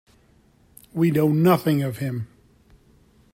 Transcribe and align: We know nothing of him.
We 0.93 1.11
know 1.11 1.27
nothing 1.27 1.83
of 1.83 1.99
him. 1.99 2.27